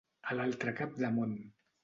[0.29, 1.37] A l'altre cap de món.